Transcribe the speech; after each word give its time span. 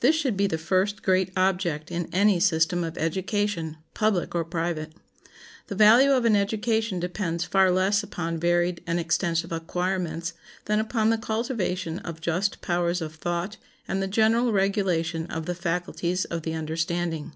This 0.00 0.16
should 0.16 0.34
be 0.34 0.46
the 0.46 0.56
first 0.56 1.02
great 1.02 1.30
object 1.36 1.90
in 1.90 2.08
any 2.10 2.40
system 2.40 2.82
of 2.82 2.96
education, 2.96 3.76
public 3.92 4.34
or 4.34 4.42
private. 4.42 4.94
The 5.66 5.74
value 5.74 6.12
of 6.12 6.24
an 6.24 6.34
education 6.34 6.98
depends 7.00 7.44
far 7.44 7.70
less 7.70 8.02
upon 8.02 8.40
varied 8.40 8.82
and 8.86 8.98
extensive 8.98 9.52
acquirements 9.52 10.32
than 10.64 10.80
upon 10.80 11.10
the 11.10 11.18
cultivation 11.18 11.98
of 11.98 12.22
just 12.22 12.62
powers 12.62 13.02
of 13.02 13.16
thought 13.16 13.58
and 13.86 14.02
the 14.02 14.06
general 14.06 14.52
regulation 14.52 15.26
of 15.26 15.44
the 15.44 15.54
faculties 15.54 16.24
of 16.24 16.44
the 16.44 16.54
understanding. 16.54 17.34